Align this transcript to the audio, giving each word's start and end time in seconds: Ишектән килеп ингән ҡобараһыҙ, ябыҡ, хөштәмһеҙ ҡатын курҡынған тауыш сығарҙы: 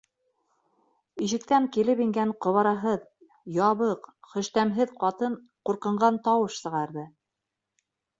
Ишектән 1.25 1.65
килеп 1.75 1.99
ингән 2.05 2.31
ҡобараһыҙ, 2.45 3.03
ябыҡ, 3.57 4.07
хөштәмһеҙ 4.31 4.95
ҡатын 5.05 5.37
курҡынған 5.71 6.19
тауыш 6.29 6.57
сығарҙы: 6.65 7.05